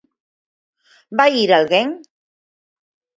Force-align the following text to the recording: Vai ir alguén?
Vai 1.17 1.29
ir 1.43 1.49
alguén? 1.59 1.89